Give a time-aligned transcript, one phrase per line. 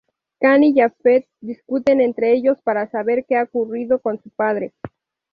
[0.39, 4.73] Cam y Jafet discuten entre ellos para saber que ha ocurrido con su padre.